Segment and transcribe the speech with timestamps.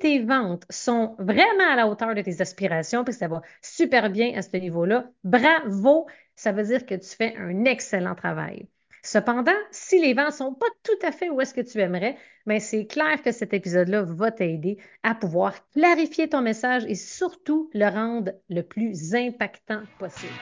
[0.00, 4.36] tes ventes sont vraiment à la hauteur de tes aspirations, puis ça va super bien
[4.36, 6.06] à ce niveau-là, bravo,
[6.36, 8.68] ça veut dire que tu fais un excellent travail.
[9.02, 12.16] Cependant, si les ventes ne sont pas tout à fait où est-ce que tu aimerais,
[12.46, 17.70] mais c'est clair que cet épisode-là va t'aider à pouvoir clarifier ton message et surtout
[17.74, 20.32] le rendre le plus impactant possible.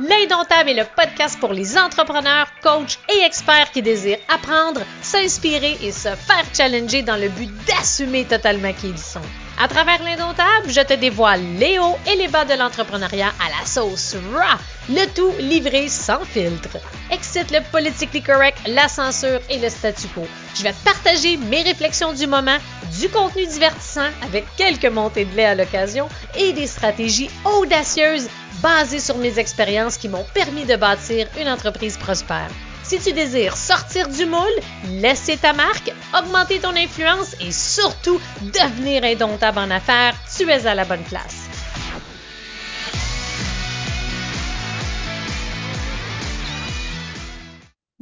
[0.00, 5.90] L'Indomptable est le podcast pour les entrepreneurs, coachs et experts qui désirent apprendre, s'inspirer et
[5.90, 9.20] se faire challenger dans le but d'assumer totalement qui ils sont.
[9.60, 13.66] À travers l'Indomptable, je te dévoile les hauts et les bas de l'entrepreneuriat à la
[13.66, 14.58] sauce raw,
[14.88, 16.78] le tout livré sans filtre.
[17.10, 20.22] Excite le politically correct, la censure et le statu quo.
[20.58, 22.58] Je vais te partager mes réflexions du moment,
[22.98, 28.28] du contenu divertissant avec quelques montées de lait à l'occasion et des stratégies audacieuses
[28.60, 32.50] basées sur mes expériences qui m'ont permis de bâtir une entreprise prospère.
[32.82, 34.40] Si tu désires sortir du moule,
[34.88, 40.74] laisser ta marque, augmenter ton influence et surtout devenir indomptable en affaires, tu es à
[40.74, 41.47] la bonne place.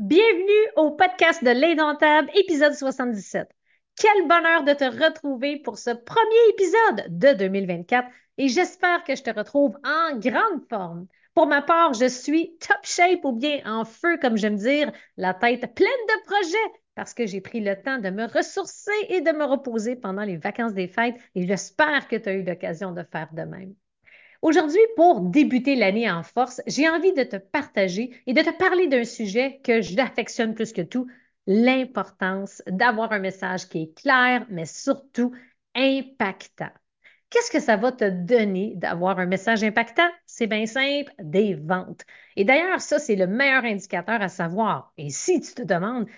[0.08, 3.48] Bienvenue au podcast de l'Indomptable, épisode 77.
[3.96, 9.24] Quel bonheur de te retrouver pour ce premier épisode de 2024 et j'espère que je
[9.24, 11.08] te retrouve en grande forme.
[11.34, 15.34] Pour ma part, je suis top shape ou bien en feu, comme j'aime dire, la
[15.34, 19.32] tête pleine de projets parce que j'ai pris le temps de me ressourcer et de
[19.32, 23.02] me reposer pendant les vacances des fêtes et j'espère que tu as eu l'occasion de
[23.02, 23.74] faire de même.
[24.42, 28.86] Aujourd'hui, pour débuter l'année en force, j'ai envie de te partager et de te parler
[28.88, 31.06] d'un sujet que j'affectionne plus que tout,
[31.46, 35.32] l'importance d'avoir un message qui est clair, mais surtout
[35.74, 36.70] impactant.
[37.30, 40.08] Qu'est-ce que ça va te donner d'avoir un message impactant?
[40.26, 42.04] C'est bien simple, des ventes.
[42.36, 44.92] Et d'ailleurs, ça, c'est le meilleur indicateur à savoir.
[44.96, 46.08] Et si tu te demandes,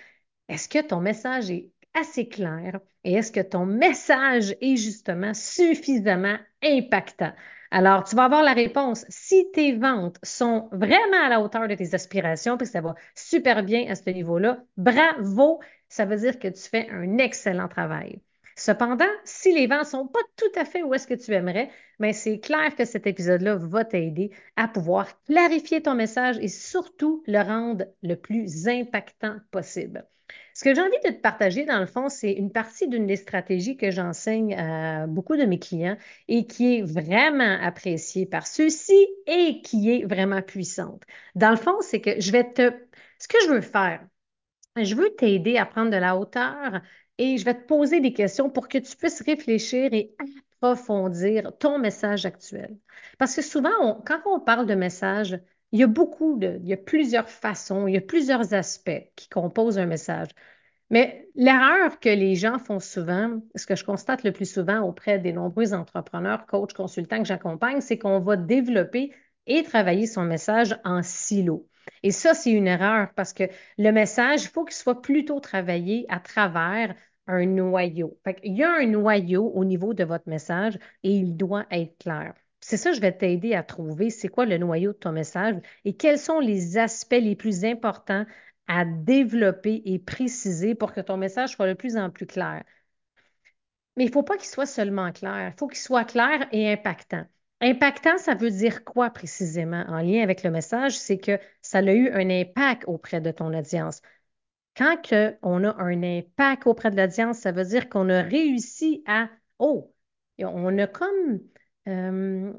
[0.49, 6.37] est-ce que ton message est assez clair et est-ce que ton message est justement suffisamment
[6.63, 7.33] impactant?
[7.71, 9.05] Alors, tu vas avoir la réponse.
[9.09, 13.63] Si tes ventes sont vraiment à la hauteur de tes aspirations, puis ça va super
[13.63, 18.21] bien à ce niveau-là, bravo, ça veut dire que tu fais un excellent travail.
[18.59, 21.69] Cependant, si les vents ne sont pas tout à fait où est-ce que tu aimerais,
[21.97, 27.23] mais c'est clair que cet épisode-là va t'aider à pouvoir clarifier ton message et surtout
[27.25, 30.05] le rendre le plus impactant possible.
[30.53, 33.15] Ce que j'ai envie de te partager, dans le fond, c'est une partie d'une des
[33.15, 35.95] stratégies que j'enseigne à beaucoup de mes clients
[36.27, 41.03] et qui est vraiment appréciée par ceux-ci et qui est vraiment puissante.
[41.33, 42.73] Dans le fond, c'est que je vais te...
[43.19, 44.05] Ce que je veux faire,
[44.75, 46.81] je veux t'aider à prendre de la hauteur
[47.19, 50.15] et je vais te poser des questions pour que tu puisses réfléchir et
[50.61, 52.77] approfondir ton message actuel.
[53.19, 55.39] Parce que souvent, quand on parle de message,
[55.71, 59.11] il y a beaucoup de, il y a plusieurs façons, il y a plusieurs aspects
[59.15, 60.29] qui composent un message.
[60.89, 65.19] Mais l'erreur que les gens font souvent, ce que je constate le plus souvent auprès
[65.19, 69.13] des nombreux entrepreneurs, coachs, consultants que j'accompagne, c'est qu'on va développer
[69.45, 71.67] et travailler son message en silo.
[72.03, 73.43] Et ça, c'est une erreur parce que
[73.77, 76.95] le message, il faut qu'il soit plutôt travaillé à travers
[77.29, 78.17] un noyau.
[78.43, 82.33] il y a un noyau au niveau de votre message et il doit être clair.
[82.61, 85.95] C'est ça, je vais t'aider à trouver c'est quoi le noyau de ton message et
[85.95, 88.25] quels sont les aspects les plus importants
[88.67, 92.63] à développer et préciser pour que ton message soit de plus en plus clair.
[93.95, 96.71] Mais il ne faut pas qu'il soit seulement clair, il faut qu'il soit clair et
[96.71, 97.25] impactant.
[97.61, 100.97] Impactant, ça veut dire quoi précisément en lien avec le message?
[100.97, 104.01] C'est que ça a eu un impact auprès de ton audience.
[104.77, 109.29] Quand on a un impact auprès de l'audience, ça veut dire qu'on a réussi à,
[109.59, 109.93] oh,
[110.39, 111.39] on a comme
[111.87, 112.53] euh,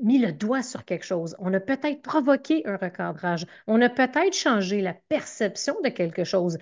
[0.00, 1.34] mis le doigt sur quelque chose.
[1.38, 3.46] On a peut-être provoqué un recadrage.
[3.66, 6.58] On a peut-être changé la perception de quelque chose.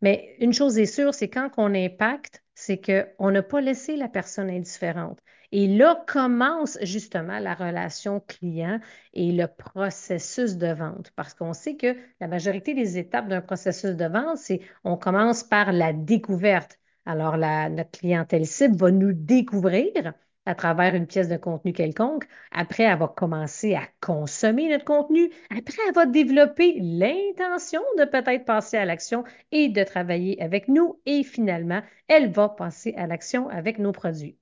[0.00, 4.08] Mais une chose est sûre, c'est quand on impacte, c'est qu'on n'a pas laissé la
[4.08, 5.18] personne indifférente.
[5.50, 8.78] Et là commence justement la relation client
[9.14, 11.10] et le processus de vente.
[11.16, 15.42] Parce qu'on sait que la majorité des étapes d'un processus de vente, c'est on commence
[15.42, 16.78] par la découverte.
[17.04, 20.14] Alors, la, notre clientèle cible va nous découvrir
[20.46, 22.24] à travers une pièce de contenu quelconque.
[22.50, 25.30] Après, elle va commencer à consommer notre contenu.
[25.50, 31.00] Après, elle va développer l'intention de peut-être passer à l'action et de travailler avec nous.
[31.06, 34.38] Et finalement, elle va passer à l'action avec nos produits.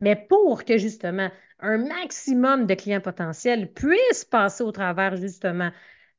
[0.00, 5.70] Mais pour que justement un maximum de clients potentiels puissent passer au travers justement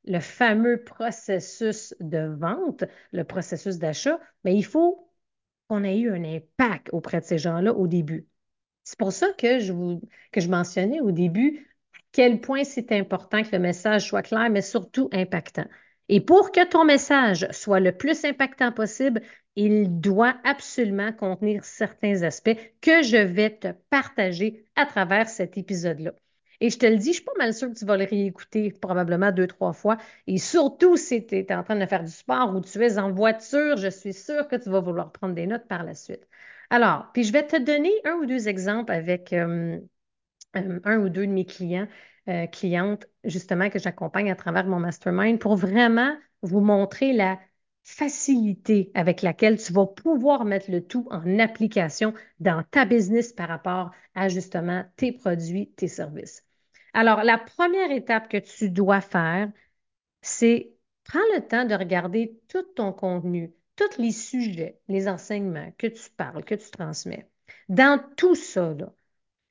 [0.06, 5.08] le fameux processus de vente, le processus d'achat, mais il faut
[5.68, 8.28] qu'on ait eu un impact auprès de ces gens-là au début.
[8.92, 10.02] C'est pour ça que je, vous,
[10.50, 11.66] mentionnais au début
[11.96, 15.64] à quel point c'est important que le message soit clair, mais surtout impactant.
[16.10, 19.22] Et pour que ton message soit le plus impactant possible,
[19.56, 26.12] il doit absolument contenir certains aspects que je vais te partager à travers cet épisode-là.
[26.60, 28.74] Et je te le dis, je suis pas mal sûre que tu vas le réécouter
[28.74, 29.96] probablement deux, trois fois.
[30.28, 33.10] Et surtout si tu es en train de faire du sport ou tu es en
[33.14, 36.28] voiture, je suis sûre que tu vas vouloir prendre des notes par la suite.
[36.72, 39.80] Alors, puis je vais te donner un ou deux exemples avec euh,
[40.56, 41.88] euh, un ou deux de mes clients,
[42.30, 47.40] euh, clientes, justement, que j'accompagne à travers mon mastermind pour vraiment vous montrer la
[47.84, 53.50] facilité avec laquelle tu vas pouvoir mettre le tout en application dans ta business par
[53.50, 56.46] rapport à justement tes produits, tes services.
[56.94, 59.52] Alors, la première étape que tu dois faire,
[60.22, 60.74] c'est
[61.04, 63.54] prends le temps de regarder tout ton contenu,
[63.90, 67.28] tous les sujets, les enseignements que tu parles, que tu transmets.
[67.70, 68.76] Dans tout ça,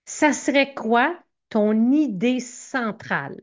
[0.04, 1.18] ça serait quoi
[1.48, 3.40] ton idée centrale?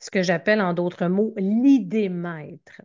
[0.00, 2.82] Ce que j'appelle en d'autres mots l'idée maître.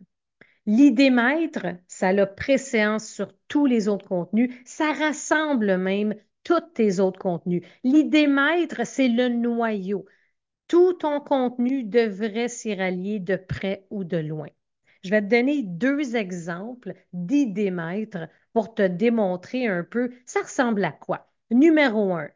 [0.66, 4.54] L'idée maître, ça a préséance sur tous les autres contenus.
[4.64, 7.62] Ça rassemble même tous tes autres contenus.
[7.84, 10.06] L'idée maître, c'est le noyau.
[10.68, 14.48] Tout ton contenu devrait s'y rallier de près ou de loin.
[15.04, 20.84] Je vais te donner deux exemples d'idées maîtres pour te démontrer un peu ça ressemble
[20.84, 21.30] à quoi?
[21.50, 22.28] Numéro un,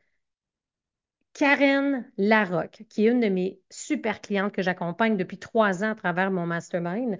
[1.32, 5.94] Karen Larocque, qui est une de mes super clientes que j'accompagne depuis trois ans à
[5.94, 7.18] travers mon mastermind.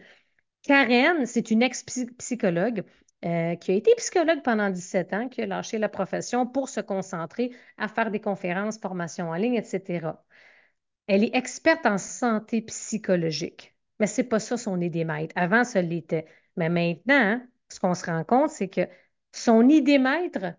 [0.63, 2.85] Karen, c'est une ex-psychologue
[3.25, 6.81] euh, qui a été psychologue pendant 17 ans, qui a lâché la profession pour se
[6.81, 10.25] concentrer à faire des conférences, formations en ligne, etc.
[11.09, 15.35] Elle est experte en santé psychologique, mais ce n'est pas ça son idée maître.
[15.37, 16.27] Avant, ça l'était.
[16.57, 18.89] Mais maintenant, ce qu'on se rend compte, c'est que
[19.33, 20.55] son idée maître,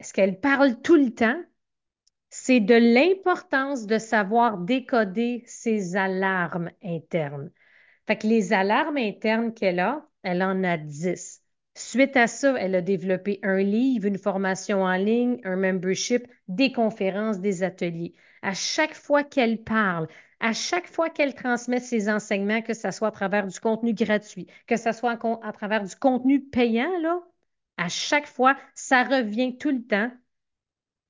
[0.00, 1.40] ce qu'elle parle tout le temps,
[2.30, 7.50] c'est de l'importance de savoir décoder ses alarmes internes.
[8.06, 11.42] Fait que les alarmes internes qu'elle a, elle en a 10.
[11.74, 16.72] Suite à ça, elle a développé un livre, une formation en ligne, un membership, des
[16.72, 18.14] conférences, des ateliers.
[18.42, 20.08] À chaque fois qu'elle parle,
[20.42, 24.48] à chaque fois qu'elle transmet ses enseignements, que ce soit à travers du contenu gratuit,
[24.66, 27.20] que ce soit à travers du contenu payant, là,
[27.78, 30.10] à chaque fois, ça revient tout le temps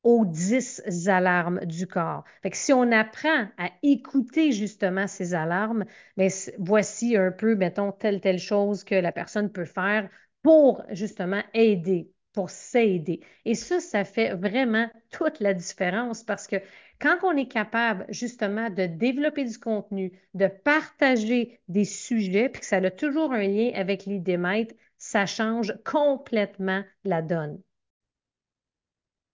[0.03, 2.25] aux 10 alarmes du corps.
[2.43, 5.85] Fait si on apprend à écouter justement ces alarmes,
[6.17, 6.29] bien,
[6.59, 10.09] voici un peu, mettons, telle, telle chose que la personne peut faire
[10.43, 13.21] pour justement aider, pour s'aider.
[13.45, 16.57] Et ça, ça fait vraiment toute la différence parce que
[17.01, 22.67] quand on est capable justement de développer du contenu, de partager des sujets, puis que
[22.67, 27.61] ça a toujours un lien avec l'idée maître, ça change complètement la donne.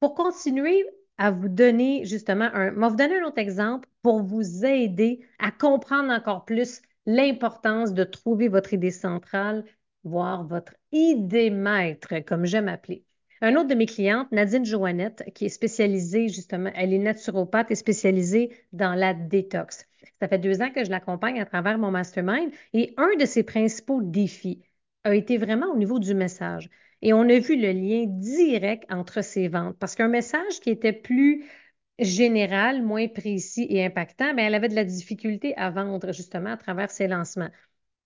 [0.01, 0.85] Pour continuer
[1.19, 5.21] à vous donner justement un, je vais vous donner un autre exemple pour vous aider
[5.39, 9.65] à comprendre encore plus l'importance de trouver votre idée centrale,
[10.45, 13.05] votre idée maître, comme j'aime appeler.
[13.41, 17.77] Un autre de mes clientes, Nadine Joannette, qui est spécialisée justement, elle est naturopathe et
[17.77, 19.87] spécialisée dans la détox.
[20.21, 23.45] Ça fait deux ans que je l'accompagne à travers mon mastermind et un de ses
[23.45, 24.63] principaux défis
[25.05, 26.69] a été vraiment au niveau du message.
[27.01, 30.93] Et on a vu le lien direct entre ces ventes parce qu'un message qui était
[30.93, 31.45] plus
[32.01, 36.57] général, moins précis et impactant, mais elle avait de la difficulté à vendre justement à
[36.57, 37.51] travers ses lancements.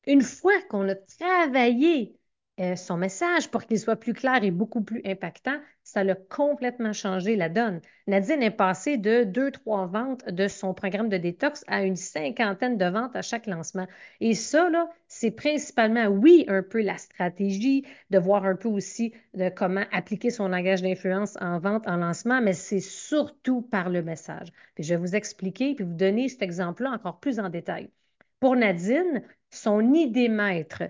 [0.06, 2.16] Une fois qu'on a travaillé
[2.60, 6.92] euh, son message pour qu'il soit plus clair et beaucoup plus impactant, ça a complètement
[6.92, 7.80] changé la donne.
[8.06, 12.76] Nadine est passée de deux, trois ventes de son programme de détox à une cinquantaine
[12.78, 13.86] de ventes à chaque lancement.
[14.20, 14.68] Et ça,
[15.08, 20.30] c'est principalement, oui, un peu la stratégie, de voir un peu aussi de comment appliquer
[20.30, 24.48] son langage d'influence en vente, en lancement, mais c'est surtout par le message.
[24.78, 27.90] je vais vous expliquer puis vous donner cet exemple-là encore plus en détail.
[28.40, 30.82] Pour Nadine, son idée maître,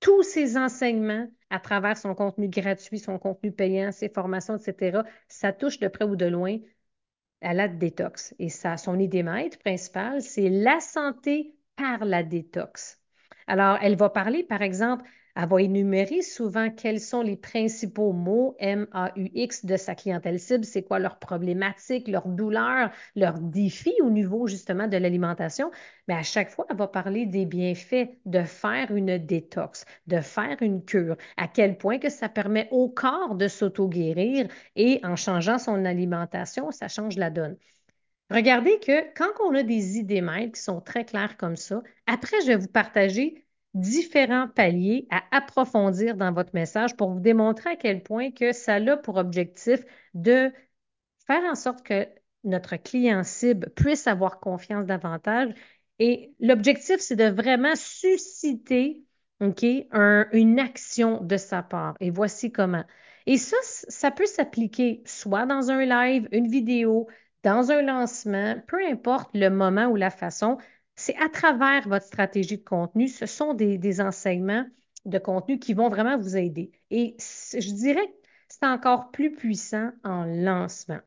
[0.00, 5.52] tous ses enseignements à travers son contenu gratuit, son contenu payant, ses formations, etc., ça
[5.52, 6.58] touche de près ou de loin
[7.40, 8.34] à la détox.
[8.38, 13.00] Et ça, son idée maître principale, c'est la santé par la détox.
[13.46, 15.04] Alors, elle va parler, par exemple,
[15.36, 20.82] elle va énumérer souvent quels sont les principaux mots M-A-U-X de sa clientèle cible, c'est
[20.82, 25.70] quoi leurs problématiques, leurs douleurs, leurs défis au niveau justement de l'alimentation.
[26.08, 30.56] Mais à chaque fois, elle va parler des bienfaits de faire une détox, de faire
[30.62, 35.58] une cure, à quel point que ça permet au corps de s'auto-guérir et en changeant
[35.58, 37.56] son alimentation, ça change la donne.
[38.30, 42.40] Regardez que quand on a des idées maîtres qui sont très claires comme ça, après,
[42.42, 43.45] je vais vous partager
[43.76, 48.76] différents paliers à approfondir dans votre message pour vous démontrer à quel point que ça
[48.76, 49.80] a pour objectif
[50.14, 50.50] de
[51.26, 52.06] faire en sorte que
[52.44, 55.52] notre client cible puisse avoir confiance davantage.
[55.98, 59.04] Et l'objectif, c'est de vraiment susciter
[59.40, 61.96] une action de sa part.
[62.00, 62.84] Et voici comment.
[63.26, 67.08] Et ça, ça peut s'appliquer soit dans un live, une vidéo,
[67.42, 70.58] dans un lancement, peu importe le moment ou la façon,
[70.96, 73.08] c'est à travers votre stratégie de contenu.
[73.08, 74.66] Ce sont des, enseignements
[75.04, 76.72] de contenu qui vont vraiment vous aider.
[76.90, 81.00] Et je dirais que c'est encore plus puissant en lancement.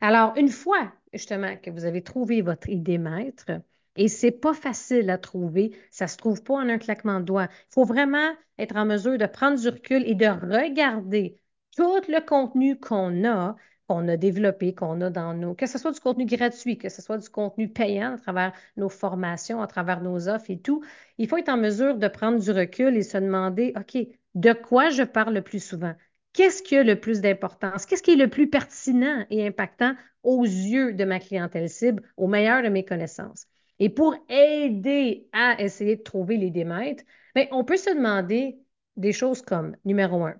[0.00, 3.50] Alors, une fois justement que vous avez trouvé votre idée maître,
[3.96, 7.48] et c'est pas facile à trouver, ça se trouve pas en un claquement de doigts.
[7.50, 11.38] Il faut vraiment être en mesure de prendre du recul et de regarder
[11.76, 13.56] tout le contenu qu'on a,
[13.88, 17.02] qu'on a développé, qu'on a dans nos, que ce soit du contenu gratuit, que ce
[17.02, 20.82] soit du contenu payant à travers nos formations, à travers nos offres et tout.
[21.18, 23.98] Il faut être en mesure de prendre du recul et se demander, OK,
[24.34, 25.94] de quoi je parle le plus souvent?
[26.32, 27.84] Qu'est-ce qui a le plus d'importance?
[27.86, 32.26] Qu'est-ce qui est le plus pertinent et impactant aux yeux de ma clientèle cible, au
[32.26, 33.46] meilleur de mes connaissances?
[33.78, 38.58] Et pour aider à essayer de trouver les démètres, bien, on peut se demander
[38.96, 40.34] des choses comme, numéro un,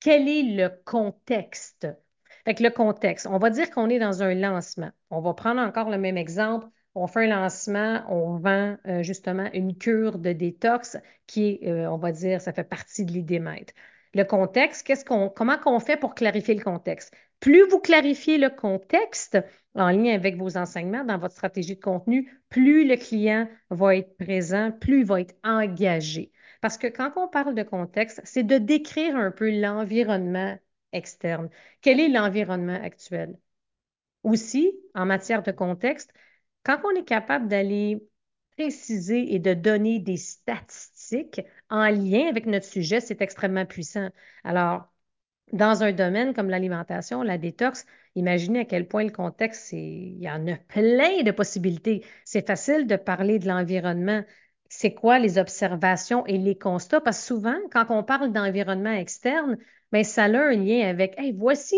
[0.00, 1.86] quel est le contexte?
[2.46, 4.92] Fait le contexte, on va dire qu'on est dans un lancement.
[5.10, 6.68] On va prendre encore le même exemple.
[6.94, 11.90] On fait un lancement, on vend euh, justement une cure de détox qui est, euh,
[11.90, 13.74] on va dire, ça fait partie de l'idée maître.
[14.14, 17.12] Le contexte, qu'est-ce qu'on, comment qu'on fait pour clarifier le contexte?
[17.40, 19.36] Plus vous clarifiez le contexte
[19.74, 24.16] en lien avec vos enseignements dans votre stratégie de contenu, plus le client va être
[24.18, 26.30] présent, plus il va être engagé.
[26.60, 30.56] Parce que quand on parle de contexte, c'est de décrire un peu l'environnement
[30.96, 31.48] externe.
[31.80, 33.38] Quel est l'environnement actuel?
[34.22, 36.12] Aussi, en matière de contexte,
[36.64, 38.02] quand on est capable d'aller
[38.56, 44.08] préciser et de donner des statistiques en lien avec notre sujet, c'est extrêmement puissant.
[44.44, 44.92] Alors,
[45.52, 50.28] dans un domaine comme l'alimentation, la détox, imaginez à quel point le contexte, il y
[50.28, 52.04] en a plein de possibilités.
[52.24, 54.24] C'est facile de parler de l'environnement.
[54.68, 57.00] C'est quoi les observations et les constats?
[57.00, 59.58] Parce que souvent, quand on parle d'environnement externe,
[59.92, 61.76] bien, ça a un lien avec, hey, voici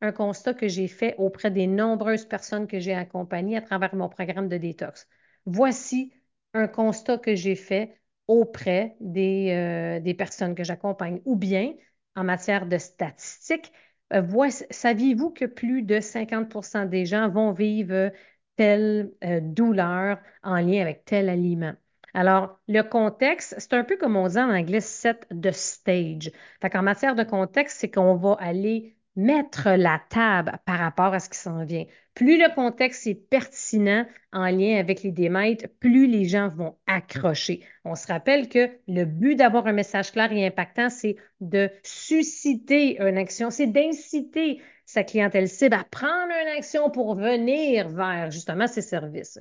[0.00, 4.08] un constat que j'ai fait auprès des nombreuses personnes que j'ai accompagnées à travers mon
[4.08, 5.08] programme de détox.
[5.46, 6.12] Voici
[6.54, 11.20] un constat que j'ai fait auprès des, euh, des personnes que j'accompagne.
[11.24, 11.72] Ou bien,
[12.14, 13.72] en matière de statistiques,
[14.12, 14.22] euh,
[14.70, 18.12] saviez-vous que plus de 50% des gens vont vivre
[18.56, 21.74] telle euh, douleur en lien avec tel aliment?
[22.16, 26.30] Alors, le contexte, c'est un peu comme on dit en anglais, set the stage.
[26.62, 31.20] Fait qu'en matière de contexte, c'est qu'on va aller mettre la table par rapport à
[31.20, 31.84] ce qui s'en vient.
[32.14, 37.62] Plus le contexte est pertinent en lien avec les démètres, plus les gens vont accrocher.
[37.84, 42.98] On se rappelle que le but d'avoir un message clair et impactant, c'est de susciter
[42.98, 48.68] une action, c'est d'inciter sa clientèle cible à prendre une action pour venir vers justement
[48.68, 49.38] ces services.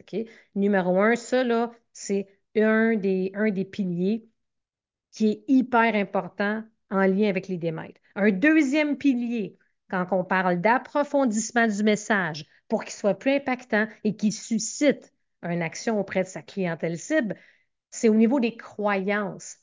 [0.56, 3.32] Numéro un, ça, là, c'est un des,
[3.72, 4.28] piliers
[5.12, 8.00] qui est hyper important en lien avec les démètres.
[8.16, 9.58] Un deuxième pilier,
[9.90, 15.62] quand on parle d'approfondissement du message pour qu'il soit plus impactant et qu'il suscite une
[15.62, 17.36] action auprès de sa clientèle cible,
[17.92, 19.58] c'est au niveau des croyances.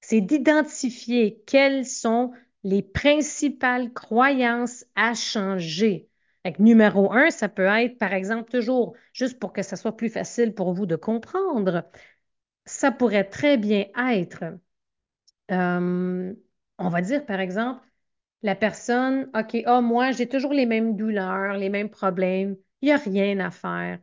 [0.00, 6.08] C'est d'identifier quelles sont les principales croyances à changer.
[6.58, 10.54] numéro un, ça peut être, par exemple, toujours, juste pour que ça soit plus facile
[10.54, 11.84] pour vous de comprendre,
[12.66, 14.44] ça pourrait très bien être,
[15.50, 16.34] euh,
[16.78, 17.82] on va dire, par exemple,
[18.42, 22.92] la personne, OK, ah, moi, j'ai toujours les mêmes douleurs, les mêmes problèmes, il n'y
[22.92, 24.00] a rien à faire.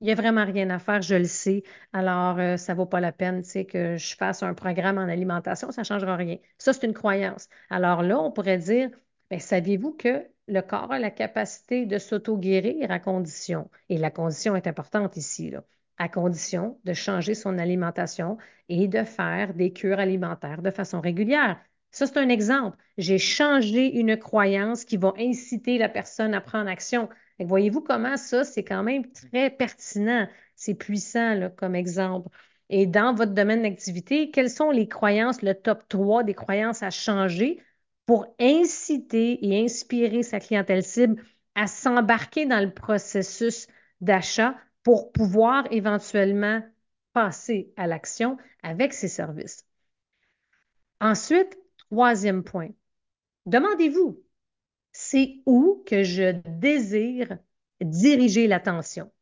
[0.00, 1.62] Il n'y a vraiment rien à faire, je le sais.
[1.92, 5.02] Alors, euh, ça ne vaut pas la peine, tu que je fasse un programme en
[5.08, 6.38] alimentation, ça ne changera rien.
[6.58, 7.48] Ça, c'est une croyance.
[7.70, 8.90] Alors là, on pourrait dire,
[9.30, 14.56] mais saviez-vous que le corps a la capacité de s'auto-guérir à condition, et la condition
[14.56, 15.64] est importante ici, là,
[16.02, 18.36] à condition de changer son alimentation
[18.68, 21.60] et de faire des cures alimentaires de façon régulière.
[21.92, 22.76] Ça, c'est un exemple.
[22.98, 27.08] J'ai changé une croyance qui va inciter la personne à prendre action.
[27.38, 32.28] Voyez-vous comment ça, c'est quand même très pertinent, c'est puissant comme exemple.
[32.68, 36.90] Et dans votre domaine d'activité, quelles sont les croyances, le top 3 des croyances à
[36.90, 37.62] changer
[38.06, 41.22] pour inciter et inspirer sa clientèle cible
[41.54, 43.68] à s'embarquer dans le processus
[44.00, 46.62] d'achat pour pouvoir éventuellement
[47.12, 49.66] passer à l'action avec ses services.
[51.00, 51.58] Ensuite,
[51.92, 52.70] Troisième point,
[53.44, 54.18] demandez-vous,
[54.92, 57.36] c'est où que je désire
[57.82, 59.12] diriger l'attention?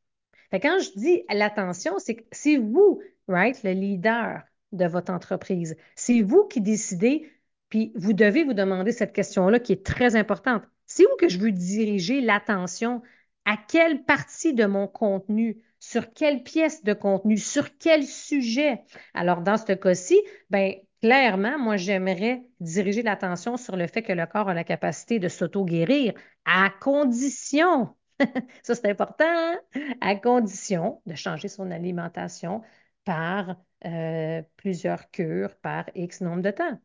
[0.53, 5.77] Quand je dis l'attention, c'est vous, right, le leader de votre entreprise.
[5.97, 7.29] C'est vous qui décidez,
[7.71, 10.63] puis vous devez vous demander cette question-là qui est très importante.
[10.87, 13.03] C'est où que je veux diriger l'attention?
[13.51, 18.85] À quelle partie de mon contenu sur quelle pièce de contenu, sur quel sujet?
[19.13, 24.25] Alors, dans ce cas-ci, ben, clairement, moi, j'aimerais diriger l'attention sur le fait que le
[24.27, 26.15] corps a la capacité de s'auto-guérir
[26.45, 27.97] à condition,
[28.63, 29.59] ça c'est important, hein,
[30.01, 32.63] à condition de changer son alimentation
[33.05, 36.79] par euh, plusieurs cures, par X nombre de temps.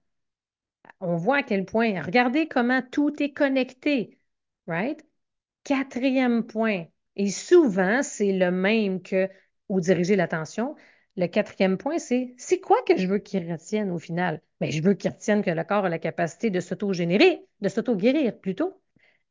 [1.00, 4.18] On voit à quel point, regardez comment tout est connecté,
[4.68, 5.06] right?
[5.66, 9.28] Quatrième point, et souvent, c'est le même que
[9.68, 10.76] où diriger l'attention.
[11.18, 14.42] Le quatrième point, c'est c'est quoi que je veux qu'il retienne au final?
[14.62, 18.40] Bien, je veux qu'il retienne que le corps a la capacité de s'auto-générer, de s'auto-guérir
[18.40, 18.80] plutôt,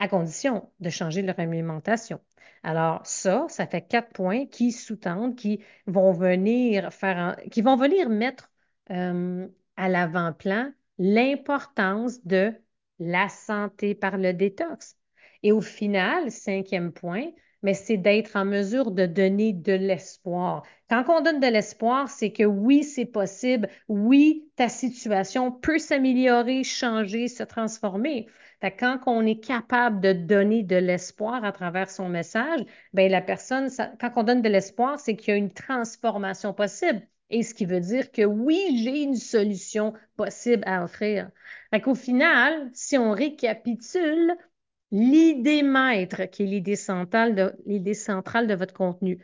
[0.00, 2.20] à condition de changer leur alimentation.
[2.64, 8.08] Alors, ça, ça fait quatre points qui sous-tendent, qui vont venir faire, qui vont venir
[8.08, 8.50] mettre
[8.90, 12.52] euh, à l'avant-plan l'importance de
[12.98, 14.96] la santé par le détox.
[15.44, 17.26] Et au final, cinquième point,
[17.62, 20.64] mais c'est d'être en mesure de donner de l'espoir.
[20.88, 26.64] Quand on donne de l'espoir, c'est que oui, c'est possible, oui, ta situation peut s'améliorer,
[26.64, 28.26] changer, se transformer.
[28.78, 32.62] quand on est capable de donner de l'espoir à travers son message,
[32.94, 33.68] bien, la personne,
[34.00, 37.06] quand on donne de l'espoir, c'est qu'il y a une transformation possible.
[37.30, 41.30] Et ce qui veut dire que oui, j'ai une solution possible à offrir.
[41.86, 44.34] Au final, si on récapitule,
[44.94, 49.18] l'idée maître, qui est l'idée centrale de, votre contenu.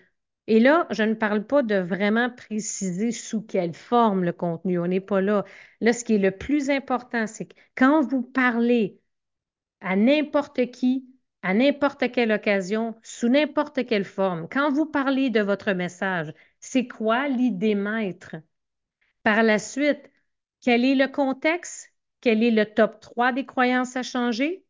[0.48, 4.80] Et là, je ne parle pas de vraiment préciser sous quelle forme le contenu.
[4.80, 5.44] On n'est pas là.
[5.80, 9.00] Là, ce qui est le plus important, c'est que quand vous parlez
[9.80, 11.06] à n'importe qui,
[11.42, 16.88] à n'importe quelle occasion, sous n'importe quelle forme, quand vous parlez de votre message, c'est
[16.88, 18.36] quoi l'idée maître?
[19.22, 20.10] Par la suite,
[20.62, 21.92] quel est le contexte?
[22.20, 24.64] Quel est le top 3 des croyances à changer?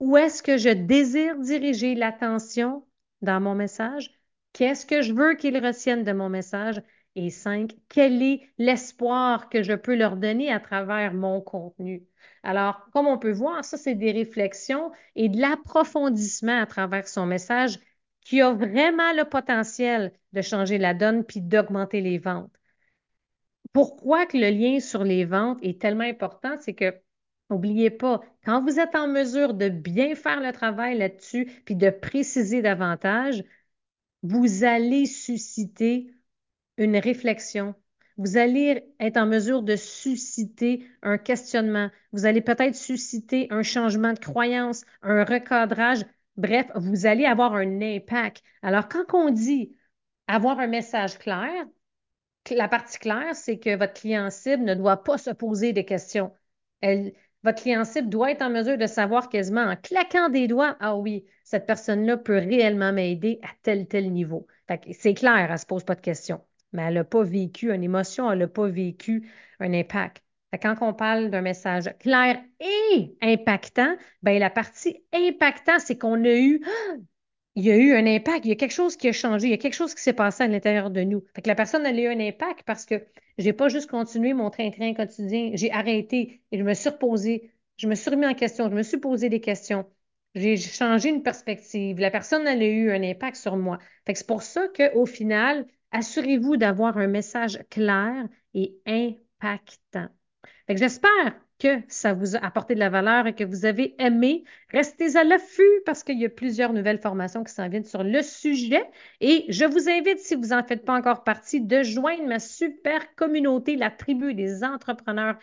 [0.00, 2.86] Où est-ce que je désire diriger l'attention
[3.22, 4.10] dans mon message?
[4.52, 6.80] Qu'est-ce que je veux qu'ils retiennent de mon message?
[7.16, 12.04] Et cinq, quel est l'espoir que je peux leur donner à travers mon contenu?
[12.42, 17.26] Alors, comme on peut voir, ça, c'est des réflexions et de l'approfondissement à travers son
[17.26, 17.78] message
[18.20, 22.52] qui a vraiment le potentiel de changer la donne puis d'augmenter les ventes.
[23.72, 26.56] Pourquoi que le lien sur les ventes est tellement important?
[26.60, 26.94] C'est que
[27.50, 31.90] N'oubliez pas, quand vous êtes en mesure de bien faire le travail là-dessus, puis de
[31.90, 33.44] préciser davantage,
[34.22, 36.14] vous allez susciter
[36.78, 37.74] une réflexion.
[38.16, 41.90] Vous allez être en mesure de susciter un questionnement.
[42.12, 46.04] Vous allez peut-être susciter un changement de croyance, un recadrage.
[46.36, 48.42] Bref, vous allez avoir un impact.
[48.62, 49.76] Alors, quand on dit
[50.28, 51.66] avoir un message clair,
[52.50, 56.32] la partie claire, c'est que votre client cible ne doit pas se poser des questions.
[56.80, 60.96] Elle, votre client doit être en mesure de savoir quasiment en claquant des doigts, ah
[60.96, 64.46] oui, cette personne-là peut réellement m'aider à tel, tel niveau.
[64.92, 66.40] C'est clair, elle ne se pose pas de questions,
[66.72, 69.30] mais elle n'a pas vécu une émotion, elle n'a pas vécu
[69.60, 70.22] un impact.
[70.62, 76.34] quand on parle d'un message clair et impactant, ben la partie impactant, c'est qu'on a
[76.34, 76.64] eu
[77.56, 79.50] il y a eu un impact, il y a quelque chose qui a changé, il
[79.50, 81.24] y a quelque chose qui s'est passé à l'intérieur de nous.
[81.44, 83.04] La personne a eu un impact parce que
[83.38, 87.86] j'ai pas juste continué mon train-train quotidien, j'ai arrêté et je me suis reposée, je
[87.88, 89.86] me suis remis en question, je me suis posé des questions.
[90.34, 92.00] J'ai changé une perspective.
[92.00, 93.78] La personne a eu un impact sur moi.
[94.06, 100.08] C'est pour ça qu'au final, assurez-vous d'avoir un message clair et impactant.
[100.68, 104.44] J'espère que ça vous a apporté de la valeur et que vous avez aimé.
[104.70, 108.22] Restez à l'affût parce qu'il y a plusieurs nouvelles formations qui s'en viennent sur le
[108.22, 108.84] sujet.
[109.20, 113.14] Et je vous invite, si vous n'en faites pas encore partie, de joindre ma super
[113.14, 115.36] communauté, la tribu des entrepreneurs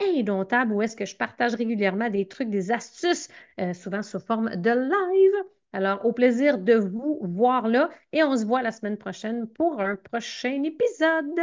[0.00, 3.28] indomptables, où est-ce que je partage régulièrement des trucs, des astuces,
[3.60, 5.44] euh, souvent sous forme de live.
[5.72, 9.80] Alors, au plaisir de vous voir là et on se voit la semaine prochaine pour
[9.80, 11.40] un prochain épisode.